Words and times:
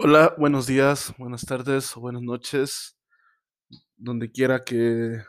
Hola, 0.00 0.32
buenos 0.38 0.68
días, 0.68 1.12
buenas 1.18 1.44
tardes 1.44 1.96
o 1.96 2.00
buenas 2.00 2.22
noches, 2.22 2.96
donde 3.96 4.30
quiera 4.30 4.62
que, 4.62 5.24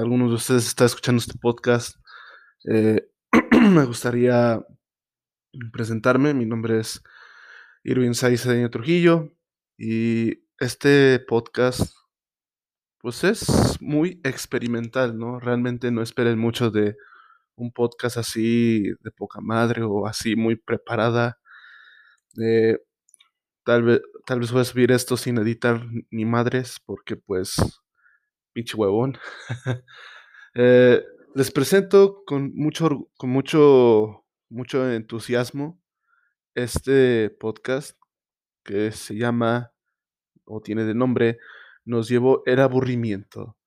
alguno 0.00 0.28
de 0.30 0.34
ustedes 0.34 0.66
está 0.66 0.86
escuchando 0.86 1.20
este 1.20 1.38
podcast. 1.38 1.94
Eh, 2.64 3.06
me 3.70 3.84
gustaría 3.84 4.64
presentarme, 5.72 6.32
mi 6.32 6.46
nombre 6.46 6.80
es 6.80 7.02
Irving 7.84 8.14
Saiz 8.14 8.44
Cedeño 8.44 8.70
Trujillo 8.70 9.30
y 9.76 10.42
este 10.58 11.18
podcast 11.20 11.92
pues 13.00 13.24
es 13.24 13.46
muy 13.82 14.22
experimental, 14.24 15.18
¿no? 15.18 15.38
Realmente 15.38 15.90
no 15.90 16.00
esperen 16.00 16.38
mucho 16.38 16.70
de 16.70 16.96
un 17.56 17.72
podcast 17.72 18.16
así 18.16 18.84
de 19.00 19.10
poca 19.10 19.42
madre 19.42 19.82
o 19.82 20.06
así 20.06 20.34
muy 20.34 20.56
preparada. 20.56 21.38
Eh, 22.40 22.78
Tal 23.68 23.82
vez, 23.82 24.00
tal 24.24 24.40
vez 24.40 24.50
voy 24.50 24.62
a 24.62 24.64
subir 24.64 24.90
esto 24.92 25.18
sin 25.18 25.36
editar 25.36 25.84
ni 26.10 26.24
madres, 26.24 26.78
porque 26.86 27.16
pues, 27.16 27.56
pinche 28.54 28.74
huevón. 28.74 29.18
Eh, 30.54 31.04
les 31.34 31.50
presento 31.50 32.24
con 32.24 32.52
mucho, 32.54 33.10
con 33.18 33.30
mucho, 33.30 34.24
mucho 34.48 34.90
entusiasmo 34.90 35.78
este 36.54 37.28
podcast 37.28 37.96
que 38.64 38.90
se 38.90 39.14
llama, 39.16 39.72
o 40.46 40.62
tiene 40.62 40.84
de 40.84 40.94
nombre, 40.94 41.38
Nos 41.84 42.08
llevó 42.08 42.42
el 42.46 42.60
aburrimiento. 42.60 43.58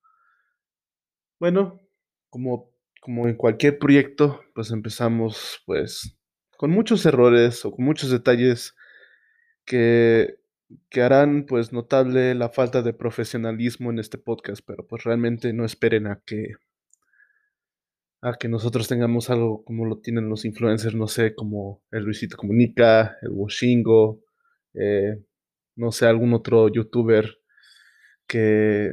Bueno, 1.38 1.80
como, 2.28 2.72
como 3.00 3.28
en 3.28 3.36
cualquier 3.36 3.78
proyecto, 3.78 4.42
pues 4.52 4.72
empezamos 4.72 5.62
pues 5.64 6.18
con 6.58 6.72
muchos 6.72 7.06
errores 7.06 7.64
o 7.64 7.70
con 7.70 7.84
muchos 7.84 8.10
detalles 8.10 8.74
que, 9.64 10.38
harán 10.94 11.46
pues 11.46 11.72
notable 11.72 12.34
la 12.34 12.48
falta 12.48 12.82
de 12.82 12.92
profesionalismo 12.92 13.90
en 13.90 13.98
este 13.98 14.18
podcast, 14.18 14.62
pero 14.66 14.86
pues 14.86 15.04
realmente 15.04 15.52
no 15.52 15.64
esperen 15.64 16.06
a 16.06 16.20
que, 16.24 16.54
a 18.22 18.34
que 18.34 18.48
nosotros 18.48 18.88
tengamos 18.88 19.30
algo 19.30 19.64
como 19.64 19.84
lo 19.84 20.00
tienen 20.00 20.28
los 20.28 20.44
influencers, 20.44 20.94
no 20.94 21.08
sé, 21.08 21.34
como 21.34 21.82
el 21.90 22.04
Luisito 22.04 22.36
Comunica, 22.36 23.18
el 23.22 23.30
Washingo, 23.32 24.20
eh, 24.74 25.22
no 25.76 25.92
sé, 25.92 26.06
algún 26.06 26.34
otro 26.34 26.68
youtuber 26.68 27.38
que 28.26 28.92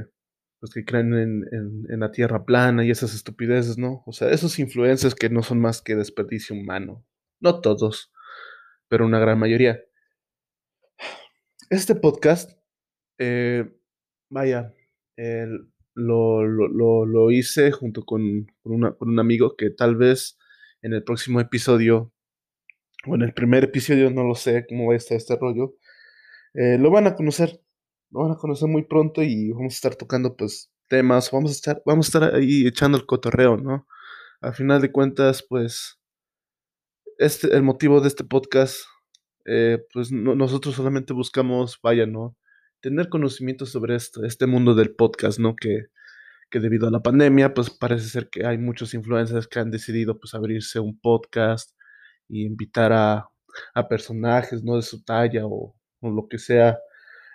pues 0.59 0.73
que 0.73 0.83
creen 0.83 1.13
en, 1.13 1.45
en, 1.51 1.85
en 1.89 1.99
la 2.01 2.11
tierra 2.11 2.43
plana 2.45 2.83
y 2.83 2.91
esas 2.91 3.13
estupideces, 3.15 3.77
¿no? 3.77 4.03
O 4.05 4.11
sea, 4.11 4.29
esos 4.29 4.59
influencers 4.59 5.15
que 5.15 5.29
no 5.29 5.41
son 5.41 5.61
más 5.61 5.81
que 5.81 5.95
desperdicio 5.95 6.55
humano. 6.55 7.05
No 7.39 7.61
todos, 7.61 8.11
pero 8.89 9.05
una 9.05 9.19
gran 9.19 9.39
mayoría. 9.39 9.79
Este 11.69 11.95
podcast 11.95 12.57
Eh, 13.21 13.69
vaya, 14.29 14.73
lo, 15.93 16.45
lo- 16.47 16.69
lo- 16.69 17.05
lo 17.05 17.31
hice 17.31 17.69
junto 17.73 18.05
con, 18.05 18.45
con 18.63 18.71
una- 18.73 18.93
con 18.93 19.09
un 19.09 19.19
amigo 19.19 19.57
que 19.57 19.71
tal 19.71 19.97
vez 19.97 20.37
en 20.81 20.93
el 20.93 21.03
próximo 21.03 21.41
episodio, 21.41 22.13
o 23.05 23.15
en 23.15 23.23
el 23.23 23.33
primer 23.33 23.65
episodio, 23.65 24.09
no 24.09 24.23
lo 24.23 24.35
sé 24.35 24.65
cómo 24.69 24.87
va 24.87 24.93
a 24.93 24.95
estar 24.95 25.17
este 25.17 25.35
rollo, 25.35 25.75
eh, 26.53 26.77
lo 26.79 26.91
van 26.91 27.07
a 27.07 27.15
conocer, 27.15 27.61
lo 28.11 28.21
van 28.21 28.31
a 28.31 28.37
conocer 28.37 28.69
muy 28.69 28.83
pronto 28.85 29.21
y 29.21 29.51
vamos 29.51 29.73
a 29.73 29.75
estar 29.75 29.95
tocando 29.95 30.37
pues 30.37 30.71
temas, 30.87 31.29
vamos 31.31 31.51
a 31.51 31.55
estar, 31.55 31.83
vamos 31.85 32.05
a 32.05 32.09
estar 32.19 32.35
ahí 32.35 32.65
echando 32.67 32.97
el 32.97 33.05
cotorreo, 33.05 33.57
¿no? 33.57 33.85
Al 34.39 34.53
final 34.53 34.79
de 34.81 34.93
cuentas, 34.93 35.45
pues, 35.49 35.99
este, 37.17 37.53
el 37.53 37.63
motivo 37.63 37.99
de 37.99 38.07
este 38.07 38.23
podcast 38.23 38.77
eh, 39.45 39.79
pues 39.93 40.11
no- 40.11 40.35
nosotros 40.35 40.75
solamente 40.75 41.13
buscamos, 41.13 41.79
vaya, 41.83 42.05
¿no? 42.05 42.35
Tener 42.81 43.09
conocimiento 43.09 43.65
sobre 43.65 43.95
esto, 43.95 44.23
este 44.25 44.47
mundo 44.47 44.75
del 44.75 44.95
podcast, 44.95 45.39
¿no? 45.39 45.55
Que, 45.55 45.87
que 46.51 46.59
debido 46.59 46.87
a 46.87 46.91
la 46.91 47.01
pandemia, 47.01 47.53
pues 47.53 47.69
parece 47.69 48.07
ser 48.09 48.29
que 48.29 48.45
hay 48.45 48.57
muchos 48.57 48.93
influencers 48.93 49.47
que 49.47 49.59
han 49.59 49.71
decidido, 49.71 50.19
pues, 50.19 50.33
abrirse 50.33 50.79
un 50.79 50.99
podcast 50.99 51.71
y 52.29 52.45
invitar 52.45 52.93
a, 52.93 53.29
a 53.75 53.87
personajes, 53.89 54.63
¿no? 54.63 54.75
De 54.77 54.81
su 54.83 55.03
talla 55.03 55.43
o, 55.45 55.75
lo 56.01 56.27
que 56.29 56.37
sea. 56.39 56.79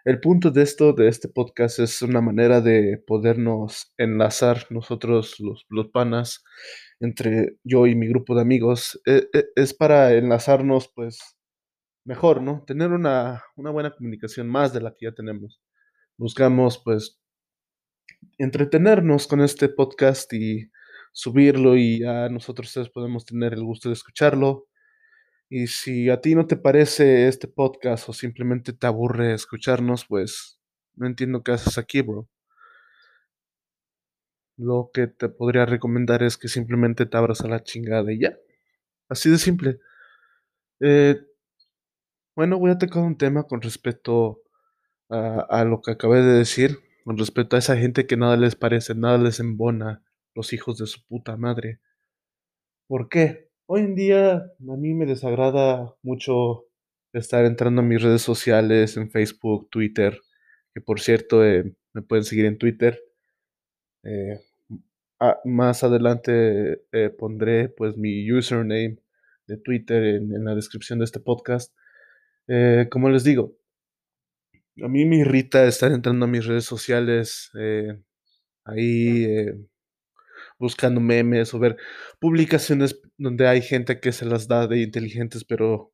El 0.05 0.21
punto 0.21 0.51
de 0.51 0.63
esto, 0.63 0.93
de 0.93 1.09
este 1.09 1.29
podcast, 1.29 1.79
es 1.81 2.03
una 2.03 2.21
manera 2.21 2.61
de 2.61 3.03
podernos 3.07 3.93
enlazar 3.99 4.67
nosotros, 4.71 5.37
los, 5.41 5.65
los 5.71 5.89
panas, 5.91 6.45
entre 7.01 7.57
yo 7.65 7.87
y 7.87 7.95
mi 7.95 8.09
grupo 8.09 8.35
de 8.35 8.43
amigos. 8.43 9.01
E- 9.07 9.29
e- 9.33 9.47
es 9.57 9.75
para 9.75 10.13
enlazarnos, 10.15 10.91
pues, 10.95 11.34
mejor, 12.05 12.43
¿no? 12.43 12.65
Tener 12.67 12.91
una, 12.93 13.43
una 13.57 13.71
buena 13.71 13.91
comunicación 13.95 14.49
más 14.49 14.73
de 14.73 14.81
la 14.81 14.93
que 14.93 15.07
ya 15.07 15.13
tenemos. 15.13 15.61
Buscamos, 16.17 16.81
pues, 16.85 17.19
entretenernos 18.39 19.27
con 19.27 19.41
este 19.41 19.69
podcast 19.69 20.33
y 20.33 20.71
subirlo 21.13 21.77
y 21.77 22.01
ya 22.01 22.29
nosotros 22.29 22.69
ustedes 22.69 22.91
podemos 22.91 23.25
tener 23.25 23.55
el 23.55 23.65
gusto 23.65 23.89
de 23.89 23.95
escucharlo. 23.95 24.67
Y 25.49 25.69
si 25.69 26.11
a 26.11 26.21
ti 26.21 26.35
no 26.35 26.47
te 26.47 26.57
parece 26.57 27.29
este 27.29 27.49
podcast 27.49 28.09
o 28.09 28.13
simplemente 28.13 28.73
te 28.73 28.87
aburre 28.87 29.35
escucharnos, 29.35 30.07
pues 30.07 30.59
no 30.97 31.07
entiendo 31.07 31.43
qué 31.43 31.53
haces 31.53 31.79
aquí, 31.79 32.03
bro. 32.03 32.29
Lo 34.57 34.91
que 34.93 35.09
te 35.09 35.29
podría 35.29 35.67
recomendar 35.67 36.23
es 36.23 36.37
que 36.37 36.49
simplemente 36.49 37.07
te 37.07 37.17
abras 37.17 37.41
a 37.43 37.49
la 37.49 37.63
chingada 37.63 38.13
y 38.13 38.21
ya. 38.21 38.37
Así 39.09 39.31
de 39.31 39.39
simple. 39.39 39.81
Eh, 40.81 41.21
bueno, 42.37 42.59
voy 42.59 42.71
a 42.71 42.79
tocar 42.79 43.03
un 43.03 43.17
tema 43.17 43.45
con 43.45 43.63
respecto 43.63 44.43
a, 45.09 45.65
lo 45.65 45.81
que 45.81 45.93
acabé 45.93 46.23
de 46.23 46.39
decir, 46.39 46.79
con 47.05 47.17
respecto 47.17 47.57
a 47.57 47.59
esa 47.61 47.77
gente 47.77 48.07
que 48.07 48.17
nada 48.17 48.37
les 48.37 48.57
parece, 48.57 48.95
nada 48.95 49.19
les 49.19 49.39
embona, 49.39 50.03
los 50.35 50.53
hijos 50.53 50.79
de 50.79 50.87
su 50.87 51.05
puta 51.07 51.37
madre. 51.37 51.81
¿Por 52.89 53.09
qué? 53.09 53.51
Hoy 53.67 53.83
en 53.83 53.95
día 53.95 54.35
a 54.35 54.77
mí 54.77 54.95
me 54.95 55.07
desagrada 55.07 55.95
mucho 56.03 56.67
estar 57.13 57.45
entrando 57.45 57.83
a 57.83 57.85
mis 57.85 58.03
redes 58.03 58.23
sociales, 58.23 58.97
en 58.97 59.11
Facebook, 59.11 59.69
Twitter, 59.71 60.19
que 60.75 60.81
por 60.81 61.01
cierto 61.01 61.45
eh, 61.45 61.77
me 61.93 62.03
pueden 62.03 62.25
seguir 62.25 62.47
en 62.47 62.59
Twitter. 62.59 63.01
eh, 64.03 64.41
más 65.45 65.83
adelante 65.85 66.83
eh, 66.93 67.09
pondré 67.11 67.69
pues 67.71 67.97
mi 67.97 68.31
username 68.31 68.99
de 69.47 69.57
Twitter 69.57 70.03
en 70.05 70.45
la 70.45 70.55
descripción 70.55 70.99
de 70.99 71.07
este 71.07 71.21
podcast. 71.21 71.73
Eh, 72.49 72.89
como 72.91 73.09
les 73.11 73.25
digo, 73.25 73.55
a 74.85 74.89
mí 74.89 75.05
me 75.05 75.19
irrita 75.19 75.65
estar 75.67 75.93
entrando 75.93 76.25
a 76.25 76.29
mis 76.29 76.45
redes 76.47 76.65
sociales, 76.65 77.51
eh, 77.59 77.99
ahí 78.65 79.25
eh, 79.27 79.55
buscando 80.59 81.01
memes 81.01 81.55
o 81.55 81.59
ver 81.59 81.77
publicaciones 82.21 83.01
donde 83.19 83.47
hay 83.49 83.63
gente 83.63 84.01
que 84.01 84.13
se 84.13 84.25
las 84.27 84.49
da 84.49 84.67
de 84.67 84.81
inteligentes, 84.83 85.45
pero 85.45 85.93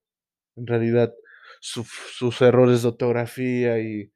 en 0.56 0.66
realidad 0.66 1.14
su- 1.60 1.84
sus 1.84 2.42
errores 2.42 2.82
de 2.82 2.88
ortografía 2.88 3.80
y, 3.80 4.12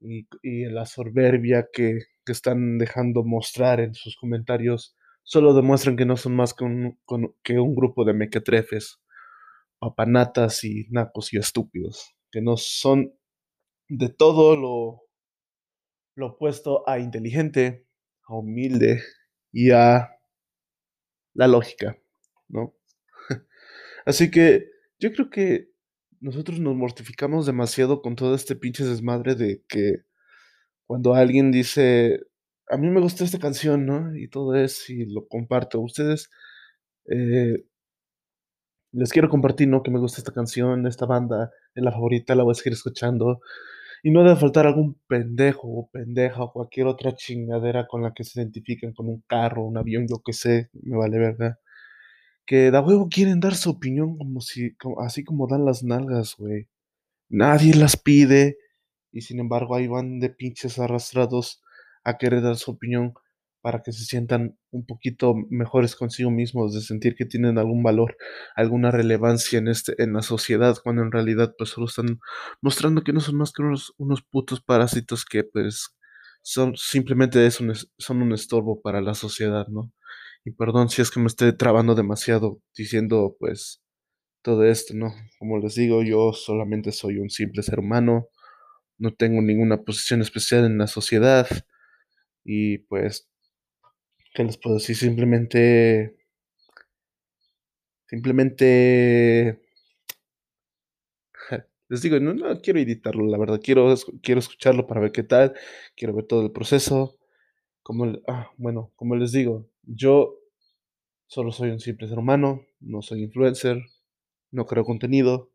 y, 0.00 0.28
y 0.42 0.66
la 0.66 0.86
soberbia 0.86 1.68
que, 1.72 2.00
que 2.26 2.32
están 2.32 2.78
dejando 2.78 3.24
mostrar 3.24 3.80
en 3.80 3.94
sus 3.94 4.16
comentarios 4.16 4.96
solo 5.24 5.54
demuestran 5.54 5.96
que 5.96 6.06
no 6.06 6.16
son 6.16 6.36
más 6.36 6.54
que 6.54 6.64
un, 6.64 6.98
con- 7.04 7.34
que 7.42 7.58
un 7.60 7.74
grupo 7.76 8.04
de 8.04 8.14
mequetrefes, 8.14 9.00
papanatas 9.78 10.64
y 10.64 10.86
nacos 10.90 11.32
y 11.32 11.38
estúpidos, 11.38 12.14
que 12.30 12.40
no 12.42 12.56
son 12.56 13.14
de 13.88 14.08
todo 14.08 14.56
lo, 14.56 15.02
lo 16.14 16.26
opuesto 16.34 16.88
a 16.88 16.98
inteligente, 16.98 17.86
a 18.26 18.34
humilde 18.34 19.02
y 19.52 19.70
a 19.70 20.10
la 21.34 21.46
lógica, 21.46 21.96
¿no? 22.48 22.74
Así 24.06 24.30
que 24.30 24.66
yo 24.98 25.12
creo 25.12 25.30
que 25.30 25.70
nosotros 26.20 26.58
nos 26.60 26.74
mortificamos 26.74 27.46
demasiado 27.46 28.02
con 28.02 28.16
todo 28.16 28.34
este 28.34 28.56
pinche 28.56 28.84
desmadre 28.84 29.34
de 29.34 29.62
que 29.68 30.02
cuando 30.86 31.14
alguien 31.14 31.52
dice, 31.52 32.20
a 32.68 32.76
mí 32.76 32.88
me 32.88 33.00
gusta 33.00 33.24
esta 33.24 33.38
canción, 33.38 33.86
¿no? 33.86 34.16
Y 34.16 34.28
todo 34.28 34.54
eso, 34.56 34.92
y 34.92 35.06
lo 35.06 35.28
comparto. 35.28 35.80
Ustedes, 35.80 36.30
eh, 37.06 37.64
les 38.92 39.12
quiero 39.12 39.28
compartir, 39.28 39.68
¿no? 39.68 39.82
Que 39.82 39.90
me 39.90 39.98
gusta 40.00 40.18
esta 40.20 40.32
canción, 40.32 40.86
esta 40.86 41.06
banda, 41.06 41.50
es 41.74 41.82
la 41.82 41.92
favorita, 41.92 42.34
la 42.34 42.42
voy 42.44 42.52
a 42.52 42.54
seguir 42.54 42.72
escuchando. 42.74 43.40
Y 44.02 44.10
no 44.12 44.22
debe 44.24 44.36
faltar 44.36 44.66
algún 44.66 45.00
pendejo 45.08 45.68
o 45.68 45.88
pendeja 45.90 46.42
o 46.44 46.52
cualquier 46.52 46.86
otra 46.86 47.14
chingadera 47.16 47.86
con 47.88 48.02
la 48.02 48.12
que 48.14 48.24
se 48.24 48.40
identifiquen 48.40 48.92
con 48.94 49.08
un 49.08 49.22
carro, 49.26 49.64
un 49.64 49.76
avión, 49.78 50.06
yo 50.08 50.22
qué 50.24 50.32
sé, 50.32 50.70
me 50.82 50.96
vale 50.96 51.18
verga. 51.18 51.58
Que 52.46 52.70
da 52.70 52.80
huevo 52.80 53.08
quieren 53.10 53.40
dar 53.40 53.54
su 53.54 53.70
opinión 53.70 54.16
como 54.18 54.40
si, 54.40 54.74
como- 54.76 55.00
así 55.02 55.24
como 55.24 55.46
dan 55.48 55.64
las 55.64 55.82
nalgas, 55.84 56.36
güey. 56.38 56.68
Nadie 57.30 57.74
las 57.74 57.96
pide 57.96 58.58
y 59.12 59.22
sin 59.22 59.40
embargo 59.40 59.74
ahí 59.76 59.88
van 59.88 60.20
de 60.20 60.30
pinches 60.30 60.78
arrastrados 60.78 61.62
a 62.04 62.18
querer 62.18 62.42
dar 62.42 62.56
su 62.56 62.72
opinión 62.72 63.14
para 63.60 63.82
que 63.82 63.92
se 63.92 64.04
sientan 64.04 64.56
un 64.70 64.86
poquito 64.86 65.34
mejores 65.50 65.96
consigo 65.96 66.30
mismos, 66.30 66.74
de 66.74 66.80
sentir 66.80 67.16
que 67.16 67.24
tienen 67.26 67.58
algún 67.58 67.82
valor, 67.82 68.16
alguna 68.56 68.90
relevancia 68.90 69.58
en 69.58 69.68
este, 69.68 70.00
en 70.02 70.12
la 70.14 70.22
sociedad, 70.22 70.76
cuando 70.82 71.02
en 71.02 71.12
realidad 71.12 71.54
pues 71.58 71.70
solo 71.70 71.86
están 71.86 72.20
mostrando 72.62 73.02
que 73.02 73.12
no 73.12 73.20
son 73.20 73.36
más 73.36 73.52
que 73.52 73.62
unos, 73.62 73.94
unos 73.98 74.22
putos 74.22 74.60
parásitos 74.60 75.24
que 75.24 75.44
pues 75.44 75.94
son 76.42 76.76
simplemente 76.76 77.46
es 77.46 77.60
un, 77.60 77.74
son 77.98 78.22
un 78.22 78.32
estorbo 78.32 78.80
para 78.80 79.00
la 79.00 79.14
sociedad, 79.14 79.66
¿no? 79.68 79.92
Y 80.44 80.52
perdón 80.52 80.88
si 80.88 81.02
es 81.02 81.10
que 81.10 81.20
me 81.20 81.26
estoy 81.26 81.56
trabando 81.56 81.94
demasiado 81.94 82.60
diciendo 82.76 83.36
pues 83.38 83.82
todo 84.42 84.64
esto, 84.64 84.94
¿no? 84.94 85.12
Como 85.38 85.58
les 85.58 85.74
digo, 85.74 86.02
yo 86.02 86.32
solamente 86.32 86.92
soy 86.92 87.18
un 87.18 87.30
simple 87.30 87.62
ser 87.62 87.80
humano, 87.80 88.28
no 88.98 89.14
tengo 89.14 89.42
ninguna 89.42 89.78
posición 89.82 90.22
especial 90.22 90.64
en 90.64 90.78
la 90.78 90.86
sociedad 90.86 91.48
y 92.44 92.78
pues 92.78 93.28
¿Qué 94.38 94.44
les 94.44 94.56
puedo 94.56 94.76
decir? 94.76 94.94
Simplemente. 94.94 96.16
Simplemente. 98.06 99.60
Les 101.88 102.02
digo, 102.02 102.20
no, 102.20 102.34
no 102.34 102.60
quiero 102.60 102.78
editarlo, 102.78 103.26
la 103.26 103.36
verdad. 103.36 103.60
Quiero, 103.60 103.92
quiero 104.22 104.38
escucharlo 104.38 104.86
para 104.86 105.00
ver 105.00 105.10
qué 105.10 105.24
tal. 105.24 105.54
Quiero 105.96 106.14
ver 106.14 106.26
todo 106.26 106.42
el 106.42 106.52
proceso. 106.52 107.18
Como, 107.82 108.12
ah, 108.28 108.52
bueno, 108.58 108.92
como 108.94 109.16
les 109.16 109.32
digo, 109.32 109.68
yo 109.82 110.38
solo 111.26 111.50
soy 111.50 111.70
un 111.70 111.80
simple 111.80 112.06
ser 112.06 112.20
humano. 112.20 112.64
No 112.78 113.02
soy 113.02 113.24
influencer. 113.24 113.82
No 114.52 114.66
creo 114.66 114.84
contenido. 114.84 115.50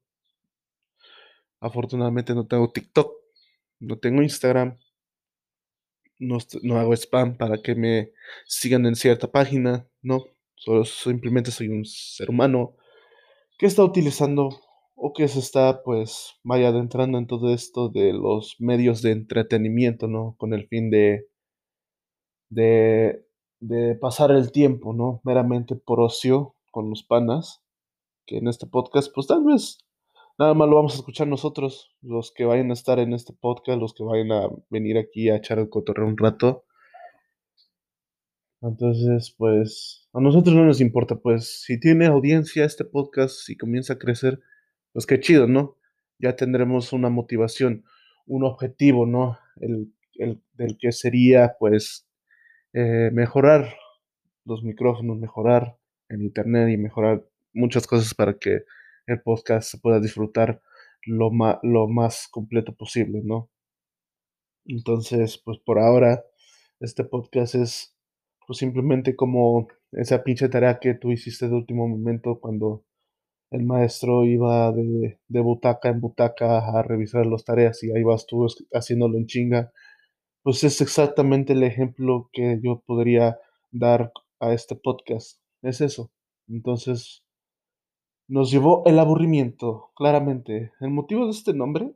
Afortunadamente 1.61 2.35
no 2.35 2.47
tengo 2.47 2.69
TikTok. 2.69 3.13
No 3.79 3.97
tengo 3.99 4.21
Instagram 4.21 4.77
no, 6.19 6.37
hago 6.77 6.93
spam 6.93 7.37
para 7.37 7.61
que 7.61 7.75
me 7.75 8.11
sigan 8.45 8.85
en 8.85 8.95
cierta 8.95 9.31
página, 9.31 9.87
no, 10.01 10.25
solo 10.55 10.85
simplemente 10.85 11.51
soy 11.51 11.67
un 11.69 11.85
ser 11.85 12.29
humano 12.29 12.75
que 13.57 13.65
está 13.65 13.83
utilizando 13.83 14.49
o 14.95 15.13
que 15.13 15.27
se 15.27 15.39
está 15.39 15.83
pues 15.83 16.33
vaya 16.43 16.69
adentrando 16.69 17.17
en 17.17 17.27
todo 17.27 17.53
esto 17.53 17.89
de 17.89 18.13
los 18.13 18.55
medios 18.59 19.01
de 19.01 19.11
entretenimiento, 19.11 20.07
¿no? 20.07 20.35
Con 20.37 20.53
el 20.53 20.67
fin 20.67 20.89
de, 20.89 21.27
de, 22.49 23.25
de 23.59 23.95
pasar 23.95 24.31
el 24.31 24.51
tiempo, 24.51 24.93
¿no? 24.93 25.21
Meramente 25.23 25.75
por 25.75 25.99
ocio 25.99 26.55
con 26.71 26.89
los 26.89 27.03
panas, 27.03 27.61
que 28.25 28.37
en 28.37 28.47
este 28.47 28.67
podcast 28.67 29.11
pues 29.13 29.27
tal 29.27 29.43
vez 29.43 29.79
Nada 30.39 30.55
más 30.55 30.67
lo 30.67 30.77
vamos 30.77 30.93
a 30.93 30.97
escuchar 30.97 31.27
nosotros, 31.27 31.95
los 32.01 32.31
que 32.31 32.43
vayan 32.45 32.71
a 32.71 32.73
estar 32.73 32.97
en 32.97 33.13
este 33.13 33.33
podcast, 33.33 33.79
los 33.79 33.93
que 33.93 34.03
vayan 34.03 34.31
a 34.31 34.49
venir 34.69 34.97
aquí 34.97 35.29
a 35.29 35.35
echar 35.35 35.59
el 35.59 35.69
cotorreo 35.69 36.07
un 36.07 36.17
rato. 36.17 36.65
Entonces, 38.61 39.35
pues, 39.37 40.09
a 40.11 40.19
nosotros 40.19 40.55
no 40.55 40.65
nos 40.65 40.81
importa, 40.81 41.17
pues, 41.17 41.61
si 41.61 41.79
tiene 41.79 42.07
audiencia 42.07 42.65
este 42.65 42.83
podcast, 42.83 43.35
si 43.45 43.55
comienza 43.55 43.93
a 43.93 43.99
crecer, 43.99 44.39
pues 44.91 45.05
qué 45.05 45.19
chido, 45.19 45.47
¿no? 45.47 45.77
Ya 46.17 46.35
tendremos 46.35 46.93
una 46.93 47.09
motivación, 47.09 47.83
un 48.25 48.43
objetivo, 48.43 49.05
¿no? 49.05 49.37
El, 49.57 49.91
del 50.53 50.77
que 50.79 50.91
sería, 50.91 51.57
pues, 51.59 52.07
eh, 52.73 53.11
mejorar 53.13 53.75
los 54.45 54.63
micrófonos, 54.63 55.19
mejorar 55.19 55.77
el 56.09 56.23
internet 56.23 56.69
y 56.69 56.77
mejorar 56.77 57.23
muchas 57.53 57.85
cosas 57.85 58.15
para 58.15 58.33
que 58.39 58.63
el 59.07 59.21
podcast 59.21 59.69
se 59.69 59.77
pueda 59.79 59.99
disfrutar 59.99 60.61
lo, 61.05 61.31
lo 61.63 61.87
más 61.87 62.27
completo 62.31 62.73
posible, 62.75 63.21
¿no? 63.23 63.49
Entonces, 64.65 65.41
pues 65.43 65.59
por 65.59 65.79
ahora, 65.79 66.23
este 66.79 67.03
podcast 67.03 67.55
es 67.55 67.95
pues 68.45 68.59
simplemente 68.59 69.15
como 69.15 69.67
esa 69.91 70.23
pinche 70.23 70.49
tarea 70.49 70.79
que 70.79 70.93
tú 70.95 71.11
hiciste 71.11 71.47
de 71.47 71.55
último 71.55 71.87
momento 71.87 72.39
cuando 72.39 72.83
el 73.51 73.63
maestro 73.63 74.25
iba 74.25 74.71
de, 74.71 75.19
de 75.27 75.39
butaca 75.39 75.89
en 75.89 76.01
butaca 76.01 76.59
a 76.59 76.81
revisar 76.81 77.25
las 77.25 77.45
tareas 77.45 77.83
y 77.83 77.91
ahí 77.91 78.03
vas 78.03 78.25
tú 78.25 78.47
haciéndolo 78.73 79.17
en 79.17 79.27
chinga. 79.27 79.71
Pues 80.43 80.63
es 80.63 80.81
exactamente 80.81 81.53
el 81.53 81.63
ejemplo 81.63 82.29
que 82.33 82.59
yo 82.61 82.83
podría 82.85 83.39
dar 83.71 84.11
a 84.39 84.53
este 84.53 84.75
podcast. 84.75 85.39
Es 85.61 85.81
eso. 85.81 86.11
Entonces, 86.47 87.23
nos 88.33 88.49
llevó 88.49 88.81
el 88.87 88.97
aburrimiento, 88.97 89.91
claramente. 89.95 90.71
El 90.79 90.89
motivo 90.89 91.25
de 91.25 91.31
este 91.31 91.53
nombre, 91.53 91.93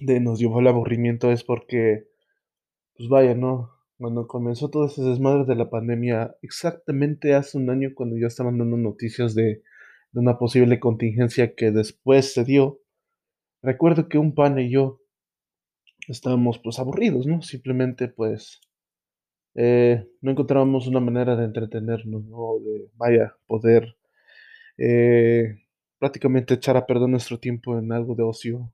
de 0.00 0.18
nos 0.18 0.38
llevó 0.38 0.60
el 0.60 0.68
aburrimiento, 0.68 1.30
es 1.30 1.44
porque, 1.44 2.08
pues 2.96 3.10
vaya, 3.10 3.34
¿no? 3.34 3.70
Cuando 3.98 4.26
comenzó 4.26 4.70
todo 4.70 4.86
ese 4.86 5.02
desmadre 5.02 5.44
de 5.44 5.54
la 5.54 5.68
pandemia, 5.68 6.34
exactamente 6.40 7.34
hace 7.34 7.58
un 7.58 7.68
año 7.68 7.90
cuando 7.94 8.16
ya 8.16 8.26
estaban 8.26 8.56
dando 8.56 8.78
noticias 8.78 9.34
de, 9.34 9.62
de 10.12 10.20
una 10.20 10.38
posible 10.38 10.80
contingencia 10.80 11.54
que 11.54 11.70
después 11.72 12.32
se 12.32 12.44
dio, 12.44 12.80
recuerdo 13.60 14.08
que 14.08 14.16
un 14.16 14.34
pan 14.34 14.58
y 14.58 14.70
yo 14.70 15.02
estábamos 16.08 16.58
pues 16.58 16.78
aburridos, 16.78 17.26
¿no? 17.26 17.42
Simplemente 17.42 18.08
pues 18.08 18.62
eh, 19.54 20.08
no 20.22 20.30
encontrábamos 20.30 20.86
una 20.86 21.00
manera 21.00 21.36
de 21.36 21.44
entretenernos, 21.44 22.24
¿no? 22.24 22.60
De, 22.64 22.88
vaya, 22.96 23.36
poder 23.46 23.94
eh, 24.78 25.56
prácticamente 25.98 26.54
echar 26.54 26.76
a 26.76 26.86
perder 26.86 27.08
nuestro 27.08 27.38
tiempo 27.38 27.78
en 27.78 27.92
algo 27.92 28.14
de 28.14 28.22
ocio. 28.22 28.72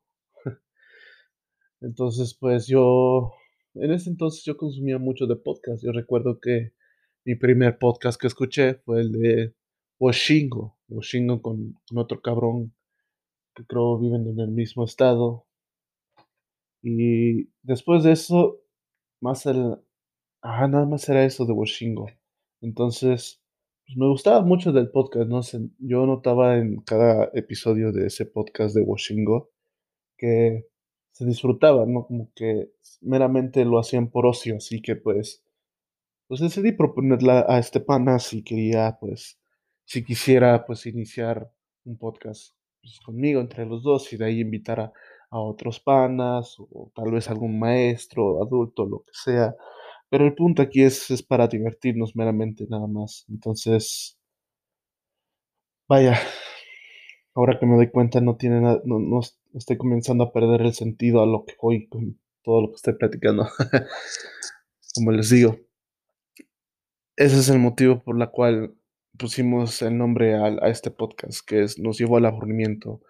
Entonces, 1.80 2.36
pues 2.38 2.66
yo, 2.66 3.32
en 3.74 3.92
ese 3.92 4.10
entonces 4.10 4.44
yo 4.44 4.56
consumía 4.56 4.98
mucho 4.98 5.26
de 5.26 5.36
podcast. 5.36 5.82
Yo 5.84 5.92
recuerdo 5.92 6.40
que 6.40 6.72
mi 7.24 7.34
primer 7.36 7.78
podcast 7.78 8.20
que 8.20 8.26
escuché 8.26 8.74
fue 8.74 9.00
el 9.00 9.12
de 9.12 9.54
Washingo, 9.98 10.78
Washingo 10.88 11.42
con, 11.42 11.78
otro 11.94 12.20
cabrón 12.20 12.74
que 13.54 13.64
creo 13.64 13.98
viven 13.98 14.26
en 14.26 14.40
el 14.40 14.50
mismo 14.50 14.84
estado. 14.84 15.46
Y 16.82 17.50
después 17.62 18.04
de 18.04 18.12
eso, 18.12 18.60
más 19.20 19.46
el... 19.46 19.76
Ajá, 20.42 20.68
nada 20.68 20.86
más 20.86 21.08
era 21.08 21.24
eso 21.24 21.44
de 21.44 21.52
Washingo. 21.52 22.06
Entonces, 22.62 23.42
me 23.96 24.08
gustaba 24.08 24.42
mucho 24.42 24.72
del 24.72 24.90
podcast, 24.90 25.28
¿no? 25.28 25.40
yo 25.78 26.06
notaba 26.06 26.58
en 26.58 26.80
cada 26.82 27.30
episodio 27.34 27.92
de 27.92 28.06
ese 28.06 28.26
podcast 28.26 28.74
de 28.74 28.82
Washingo 28.82 29.50
que 30.16 30.66
se 31.12 31.24
disfrutaba, 31.24 31.86
¿no? 31.86 32.06
Como 32.06 32.30
que 32.34 32.70
meramente 33.00 33.64
lo 33.64 33.78
hacían 33.78 34.10
por 34.10 34.26
ocio, 34.26 34.56
así 34.56 34.80
que 34.82 34.96
pues, 34.96 35.42
pues 36.28 36.40
decidí 36.40 36.72
proponerla 36.72 37.46
a 37.48 37.58
este 37.58 37.80
pana 37.80 38.18
si 38.18 38.44
quería, 38.44 38.98
pues, 39.00 39.40
si 39.84 40.04
quisiera, 40.04 40.66
pues, 40.66 40.86
iniciar 40.86 41.50
un 41.84 41.98
podcast 41.98 42.54
pues, 42.82 43.00
conmigo 43.00 43.40
entre 43.40 43.66
los 43.66 43.82
dos 43.82 44.12
y 44.12 44.16
de 44.16 44.26
ahí 44.26 44.40
invitar 44.40 44.80
a, 44.80 44.92
a 45.30 45.40
otros 45.40 45.80
panas 45.80 46.56
o 46.58 46.92
tal 46.94 47.10
vez 47.12 47.28
algún 47.30 47.58
maestro, 47.58 48.42
adulto, 48.42 48.86
lo 48.86 49.00
que 49.00 49.12
sea 49.12 49.54
pero 50.10 50.26
el 50.26 50.34
punto 50.34 50.60
aquí 50.60 50.82
es, 50.82 51.10
es 51.10 51.22
para 51.22 51.46
divertirnos 51.46 52.16
meramente 52.16 52.66
nada 52.68 52.88
más. 52.88 53.24
Entonces, 53.28 54.18
vaya, 55.88 56.18
ahora 57.34 57.58
que 57.58 57.66
me 57.66 57.76
doy 57.76 57.90
cuenta 57.90 58.20
no 58.20 58.36
tiene 58.36 58.60
nada, 58.60 58.82
no, 58.84 58.98
no 58.98 59.20
estoy 59.54 59.78
comenzando 59.78 60.24
a 60.24 60.32
perder 60.32 60.62
el 60.62 60.74
sentido 60.74 61.22
a 61.22 61.26
lo 61.26 61.44
que 61.44 61.54
voy 61.62 61.88
con 61.88 62.18
todo 62.42 62.62
lo 62.62 62.68
que 62.70 62.76
estoy 62.76 62.94
platicando. 62.94 63.48
Como 64.94 65.12
les 65.12 65.30
digo, 65.30 65.58
ese 67.16 67.38
es 67.38 67.48
el 67.48 67.60
motivo 67.60 68.02
por 68.02 68.18
la 68.18 68.32
cual 68.32 68.74
pusimos 69.16 69.80
el 69.82 69.96
nombre 69.96 70.34
a, 70.34 70.46
a 70.46 70.70
este 70.70 70.90
podcast, 70.90 71.46
que 71.46 71.62
es, 71.62 71.78
nos 71.78 71.98
llevó 71.98 72.16
al 72.16 72.26
aburrimiento, 72.26 73.00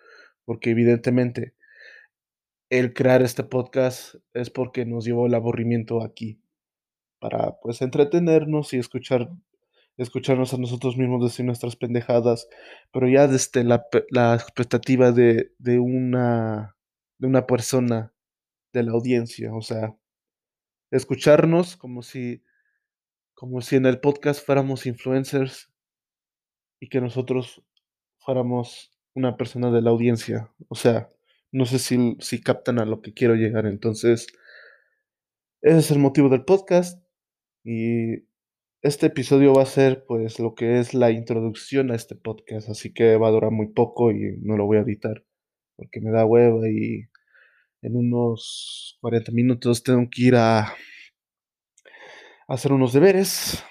porque 0.44 0.70
evidentemente 0.70 1.54
el 2.68 2.92
crear 2.92 3.22
este 3.22 3.42
podcast 3.42 4.16
es 4.34 4.50
porque 4.50 4.84
nos 4.84 5.06
llevó 5.06 5.26
el 5.26 5.34
aburrimiento 5.34 6.02
aquí 6.02 6.42
para 7.20 7.58
pues 7.60 7.82
entretenernos 7.82 8.72
y 8.72 8.78
escuchar 8.78 9.30
escucharnos 10.02 10.54
a 10.54 10.56
nosotros 10.56 10.96
mismos 10.96 11.22
decir 11.22 11.44
nuestras 11.44 11.76
pendejadas, 11.76 12.48
pero 12.90 13.06
ya 13.06 13.28
desde 13.28 13.64
la, 13.64 13.86
la 14.08 14.34
expectativa 14.34 15.12
de, 15.12 15.52
de, 15.58 15.78
una, 15.78 16.74
de 17.18 17.26
una 17.26 17.46
persona, 17.46 18.14
de 18.72 18.82
la 18.82 18.92
audiencia, 18.92 19.52
o 19.52 19.60
sea, 19.60 19.94
escucharnos 20.90 21.76
como 21.76 22.02
si, 22.02 22.42
como 23.34 23.60
si 23.60 23.76
en 23.76 23.84
el 23.84 24.00
podcast 24.00 24.44
fuéramos 24.44 24.86
influencers 24.86 25.70
y 26.80 26.88
que 26.88 27.02
nosotros 27.02 27.62
fuéramos 28.20 28.92
una 29.14 29.36
persona 29.36 29.70
de 29.70 29.82
la 29.82 29.90
audiencia, 29.90 30.50
o 30.68 30.76
sea, 30.76 31.10
no 31.52 31.66
sé 31.66 31.78
si, 31.78 32.16
si 32.20 32.40
captan 32.40 32.78
a 32.78 32.86
lo 32.86 33.02
que 33.02 33.12
quiero 33.12 33.34
llegar, 33.34 33.66
entonces, 33.66 34.28
ese 35.60 35.78
es 35.78 35.90
el 35.90 35.98
motivo 35.98 36.30
del 36.30 36.44
podcast. 36.44 37.02
Y 37.64 38.24
este 38.82 39.06
episodio 39.06 39.54
va 39.54 39.62
a 39.62 39.66
ser 39.66 40.04
pues 40.06 40.38
lo 40.38 40.54
que 40.54 40.78
es 40.78 40.94
la 40.94 41.10
introducción 41.10 41.90
a 41.90 41.96
este 41.96 42.14
podcast, 42.14 42.68
así 42.68 42.92
que 42.92 43.16
va 43.16 43.28
a 43.28 43.32
durar 43.32 43.50
muy 43.50 43.68
poco 43.68 44.10
y 44.10 44.38
no 44.40 44.56
lo 44.56 44.66
voy 44.66 44.78
a 44.78 44.82
editar 44.82 45.24
porque 45.76 46.00
me 46.00 46.10
da 46.10 46.26
hueva 46.26 46.68
y 46.68 47.08
en 47.80 47.96
unos 47.96 48.98
40 49.00 49.32
minutos 49.32 49.82
tengo 49.82 50.08
que 50.10 50.22
ir 50.24 50.36
a, 50.36 50.74
hacer 52.46 52.72
unos 52.72 52.92
deberes, 52.92 53.64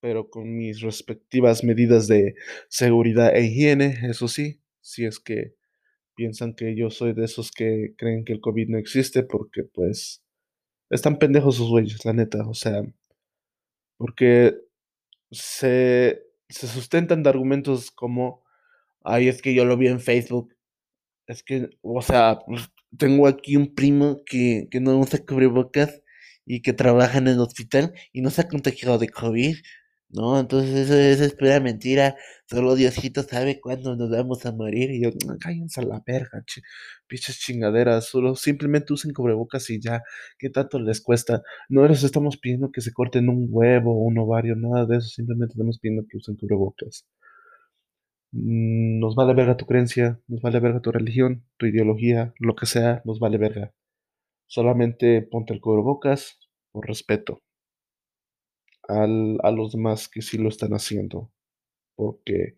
pero 0.00 0.28
con 0.28 0.56
mis 0.56 0.82
respectivas 0.82 1.64
medidas 1.64 2.06
de 2.06 2.34
seguridad 2.68 3.34
e 3.34 3.46
higiene, 3.46 3.98
eso 4.08 4.28
sí, 4.28 4.60
si 4.80 5.04
es 5.04 5.18
que 5.18 5.54
piensan 6.14 6.54
que 6.54 6.76
yo 6.76 6.90
soy 6.90 7.14
de 7.14 7.24
esos 7.24 7.50
que 7.50 7.94
creen 7.96 8.24
que 8.24 8.34
el 8.34 8.40
COVID 8.40 8.68
no 8.68 8.78
existe, 8.78 9.22
porque 9.22 9.64
pues 9.64 10.23
están 10.90 11.18
pendejos 11.18 11.56
sus 11.56 11.68
güeyes, 11.70 12.04
la 12.04 12.12
neta, 12.12 12.46
o 12.48 12.54
sea, 12.54 12.82
porque 13.96 14.56
se, 15.30 16.22
se 16.48 16.66
sustentan 16.68 17.22
de 17.22 17.30
argumentos 17.30 17.90
como, 17.90 18.44
ay, 19.02 19.28
es 19.28 19.42
que 19.42 19.54
yo 19.54 19.64
lo 19.64 19.76
vi 19.76 19.88
en 19.88 20.00
Facebook, 20.00 20.54
es 21.26 21.42
que, 21.42 21.70
o 21.82 22.02
sea, 22.02 22.38
pues, 22.46 22.70
tengo 22.98 23.26
aquí 23.26 23.56
un 23.56 23.74
primo 23.74 24.22
que, 24.26 24.68
que 24.70 24.80
no 24.80 24.98
usa 24.98 25.24
cubrebocas 25.24 26.02
y 26.46 26.62
que 26.62 26.72
trabaja 26.72 27.18
en 27.18 27.28
el 27.28 27.40
hospital 27.40 27.94
y 28.12 28.20
no 28.22 28.30
se 28.30 28.42
ha 28.42 28.48
contagiado 28.48 28.98
de 28.98 29.08
COVID. 29.08 29.56
No, 30.14 30.38
entonces 30.38 30.88
eso, 30.90 31.24
es 31.24 31.34
pura 31.34 31.58
mentira. 31.60 32.16
Solo 32.48 32.74
Diosito 32.76 33.22
sabe 33.22 33.60
cuándo 33.60 33.96
nos 33.96 34.10
vamos 34.10 34.46
a 34.46 34.52
morir. 34.52 34.90
Y 34.92 35.02
yo, 35.02 35.10
"No, 35.26 35.36
cállense 35.38 35.80
a 35.80 35.84
la 35.84 36.02
verga, 36.06 36.42
chi- 36.46 36.62
pinches 37.08 37.38
chingaderas. 37.40 38.06
Solo 38.06 38.34
simplemente 38.36 38.92
usen 38.92 39.12
cubrebocas 39.12 39.68
y 39.70 39.80
ya. 39.80 40.02
¿Qué 40.38 40.50
tanto 40.50 40.78
les 40.78 41.00
cuesta? 41.02 41.42
No 41.68 41.86
les 41.88 42.02
estamos 42.04 42.36
pidiendo 42.38 42.70
que 42.70 42.80
se 42.80 42.92
corten 42.92 43.28
un 43.28 43.48
huevo 43.50 43.92
un 44.04 44.16
ovario, 44.18 44.54
nada 44.56 44.86
de 44.86 44.98
eso. 44.98 45.08
Simplemente 45.08 45.52
estamos 45.54 45.78
pidiendo 45.80 46.06
que 46.08 46.16
usen 46.18 46.36
cubrebocas. 46.36 47.04
Mm, 48.32 48.98
Nos 49.00 49.14
vale 49.14 49.32
verga 49.32 49.56
tu 49.56 49.64
creencia, 49.64 50.20
nos 50.28 50.42
vale 50.42 50.60
verga 50.60 50.80
tu 50.82 50.92
religión, 50.92 51.42
tu 51.56 51.64
ideología, 51.66 52.34
lo 52.38 52.54
que 52.54 52.66
sea, 52.66 53.00
nos 53.06 53.18
vale 53.18 53.38
verga. 53.38 53.72
Solamente 54.48 55.22
ponte 55.22 55.54
el 55.54 55.60
cubrebocas 55.62 56.40
por 56.72 56.88
respeto 56.88 57.42
al- 58.88 59.38
a 59.42 59.50
los 59.50 59.72
demás 59.72 60.08
que 60.08 60.22
sí 60.22 60.38
lo 60.38 60.48
están 60.48 60.72
haciendo, 60.72 61.30
porque 61.96 62.56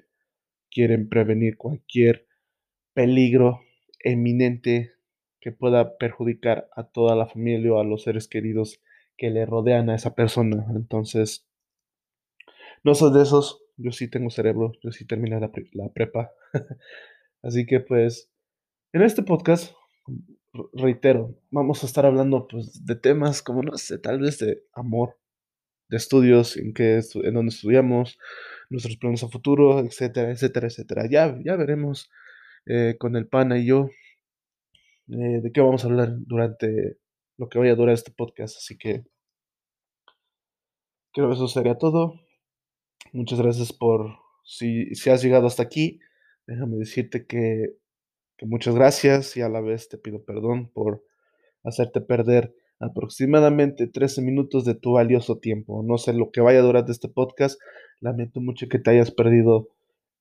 quieren 0.71 1.09
prevenir 1.09 1.57
cualquier 1.59 2.27
peligro 2.95 3.61
eminente 4.01 4.93
que 5.41 5.53
pueda 5.53 5.99
perjudicar 5.99 6.69
a 6.77 6.85
toda 6.85 7.17
la 7.17 7.27
familia 7.27 7.75
o 7.75 7.81
a 7.81 7.85
los 7.85 8.05
seres 8.05 8.29
queridos 8.29 8.83
que 9.17 9.31
le 9.31 9.47
rodean 9.47 9.91
a 9.91 9.97
esa 9.97 10.15
persona. 10.15 10.67
Entonces, 10.77 11.47
no 12.85 12.95
soy 12.95 13.13
de 13.13 13.23
esos, 13.23 13.63
yo 13.77 13.93
sí 13.93 14.09
tengo 14.09 14.31
cerebro, 14.31 14.73
yo 14.83 14.91
sí 14.93 15.07
terminé 15.07 15.41
la, 15.41 15.51
la 15.73 15.89
prepa. 15.93 16.31
Así 17.43 17.67
que 17.67 17.81
pues, 17.81 18.31
en 18.93 19.03
este 19.03 19.23
podcast, 19.23 19.75
reitero, 20.73 21.35
vamos 21.51 21.83
a 21.83 21.87
estar 21.87 22.07
hablando 22.07 22.47
pues 22.49 22.85
de 22.85 22.97
temas 22.97 23.43
como, 23.43 23.63
no 23.63 23.77
sé, 23.77 23.99
tal 23.99 24.21
vez 24.21 24.39
de 24.39 24.63
amor, 24.75 25.19
de 25.89 25.97
estudios, 25.97 26.57
en 26.57 26.73
qué 26.75 27.01
en 27.15 27.35
dónde 27.35 27.51
estudiamos, 27.51 28.19
nuestros 28.71 28.97
planes 28.97 29.23
a 29.23 29.29
futuro, 29.29 29.81
etcétera, 29.81 30.31
etcétera, 30.31 30.67
etcétera. 30.69 31.07
Ya, 31.11 31.39
ya 31.45 31.57
veremos 31.57 32.11
eh, 32.67 32.97
con 32.99 33.17
el 33.17 33.29
pana 33.29 33.59
y 33.59 33.67
yo 33.67 33.91
eh, 35.09 35.41
de 35.43 35.53
qué 35.53 35.61
vamos 35.61 35.85
a 35.85 35.89
hablar 35.89 36.15
durante 36.19 36.99
lo 37.39 37.49
que 37.49 37.59
vaya 37.59 37.73
a 37.73 37.77
durar 37.77 37.95
este 37.95 38.13
podcast. 38.13 38.57
Así 38.59 38.77
que 38.77 39.05
creo 41.13 41.29
que 41.29 41.35
eso 41.35 41.49
sería 41.49 41.79
todo. 41.79 42.21
Muchas 43.13 43.41
gracias 43.41 43.73
por, 43.73 44.17
si, 44.45 44.95
si 44.95 45.11
has 45.11 45.23
llegado 45.23 45.47
hasta 45.47 45.63
aquí, 45.63 46.01
déjame 46.47 46.77
decirte 46.77 47.27
que, 47.27 47.77
que 48.37 48.47
muchas 48.47 48.75
gracias 48.75 49.37
y 49.37 49.43
a 49.43 49.49
la 49.49 49.61
vez 49.61 49.89
te 49.89 49.99
pido 49.99 50.25
perdón 50.25 50.71
por 50.73 51.05
hacerte 51.63 52.01
perder 52.01 52.55
aproximadamente 52.81 53.87
13 53.87 54.23
minutos 54.23 54.65
de 54.65 54.75
tu 54.75 54.93
valioso 54.93 55.39
tiempo. 55.39 55.83
No 55.83 55.99
sé 55.99 56.13
lo 56.13 56.31
que 56.31 56.41
vaya 56.41 56.61
a 56.61 56.63
durar 56.63 56.85
de 56.85 56.93
este 56.93 57.09
podcast. 57.09 57.61
Lamento 58.01 58.41
mucho 58.41 58.69
que 58.69 58.79
te 58.79 58.91
hayas 58.91 59.11
perdido 59.11 59.69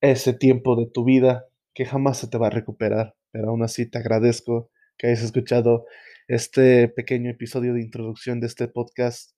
ese 0.00 0.32
tiempo 0.32 0.76
de 0.76 0.86
tu 0.86 1.04
vida 1.04 1.46
que 1.74 1.84
jamás 1.84 2.18
se 2.18 2.28
te 2.28 2.38
va 2.38 2.48
a 2.48 2.50
recuperar. 2.50 3.14
Pero 3.32 3.50
aún 3.50 3.62
así 3.62 3.88
te 3.88 3.98
agradezco 3.98 4.70
que 4.96 5.08
hayas 5.08 5.22
escuchado 5.22 5.86
este 6.28 6.88
pequeño 6.88 7.30
episodio 7.30 7.74
de 7.74 7.82
introducción 7.82 8.40
de 8.40 8.46
este 8.46 8.68
podcast 8.68 9.32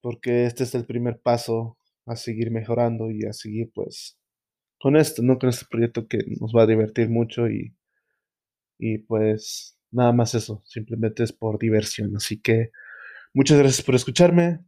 porque 0.00 0.44
este 0.44 0.64
es 0.64 0.74
el 0.74 0.84
primer 0.84 1.20
paso 1.20 1.78
a 2.06 2.16
seguir 2.16 2.50
mejorando 2.50 3.10
y 3.10 3.24
a 3.24 3.32
seguir 3.32 3.70
pues 3.74 4.18
con 4.78 4.96
esto, 4.96 5.22
¿no? 5.22 5.38
Con 5.38 5.48
este 5.48 5.66
proyecto 5.70 6.08
que 6.08 6.18
nos 6.40 6.52
va 6.52 6.64
a 6.64 6.66
divertir 6.66 7.08
mucho 7.08 7.48
y 7.48 7.74
y 8.78 8.98
pues 8.98 9.73
nada 9.94 10.12
más 10.12 10.34
eso, 10.34 10.62
simplemente 10.66 11.22
es 11.24 11.32
por 11.32 11.58
diversión. 11.58 12.16
Así 12.16 12.40
que 12.40 12.70
muchas 13.34 13.58
gracias 13.58 13.84
por 13.86 13.94
escucharme. 13.94 14.60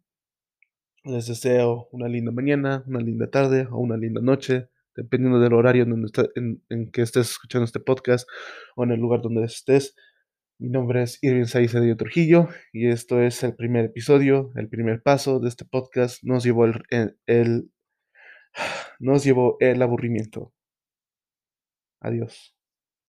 Les 1.04 1.26
deseo 1.28 1.88
una 1.92 2.08
linda 2.08 2.32
mañana, 2.32 2.82
una 2.86 3.00
linda 3.00 3.30
tarde 3.30 3.68
o 3.70 3.78
una 3.78 3.96
linda 3.96 4.20
noche, 4.20 4.68
dependiendo 4.96 5.38
del 5.40 5.52
horario 5.52 5.84
en, 5.84 5.90
donde 5.90 6.60
en, 6.68 6.90
que 6.90 7.02
estés 7.02 7.30
escuchando 7.30 7.64
este 7.64 7.80
podcast 7.80 8.28
o 8.76 8.84
en 8.84 8.90
el 8.92 9.00
lugar 9.00 9.22
donde 9.22 9.44
estés. 9.44 9.94
Mi 10.58 10.70
nombre 10.70 11.02
es 11.02 11.18
Irving 11.22 11.44
Saiz 11.44 11.72
de 11.72 11.94
Trujillo 11.96 12.48
y 12.72 12.88
esto 12.88 13.20
es 13.20 13.42
el 13.44 13.54
primer 13.54 13.84
episodio, 13.84 14.52
el 14.56 14.68
primer 14.68 15.02
paso 15.02 15.38
de 15.38 15.48
este 15.48 15.64
podcast. 15.66 16.22
Nos 16.24 16.44
llevó 16.44 16.64
el- 16.64 17.70
nos 18.98 19.24
llevó 19.24 19.56
el 19.60 19.82
aburrimiento. 19.82 20.52
Adiós. 22.00 22.55